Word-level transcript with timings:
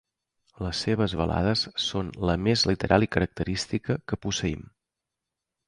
Les 0.67 0.79
seves 0.85 1.13
balades 1.19 1.65
són 1.89 2.09
la 2.31 2.37
més 2.47 2.65
literal 2.71 3.07
i 3.09 3.13
característica 3.19 4.01
que 4.09 4.23
posseïm. 4.25 4.69